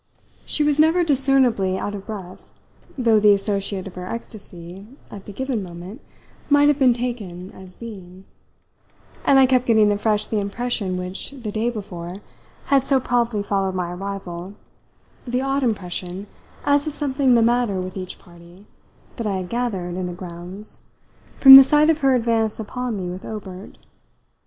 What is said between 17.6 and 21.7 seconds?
with each party, that I had gathered, in the grounds, from the